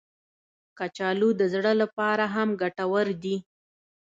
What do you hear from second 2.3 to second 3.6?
هم ګټور دي